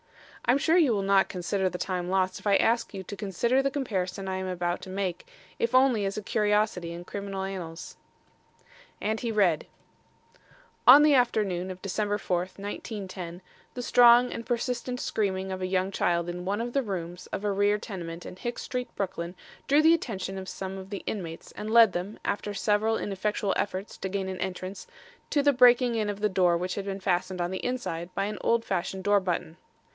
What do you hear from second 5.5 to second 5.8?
if